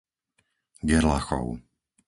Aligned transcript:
Gerlachov 0.87 1.49